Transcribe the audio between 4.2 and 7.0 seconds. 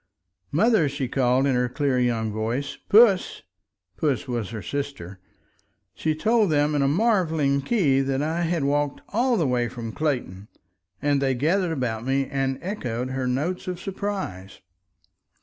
was her sister. She told them in a